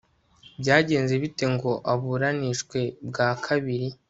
Byagenze 0.61 1.13
bite 1.23 1.45
ngo 1.53 1.71
aburanishwe 1.93 2.79
bwa 3.07 3.29
kabiri 3.45 3.87